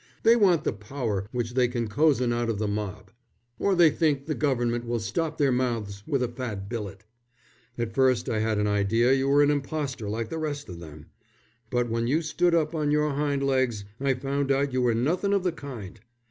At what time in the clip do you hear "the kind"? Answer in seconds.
15.43-15.99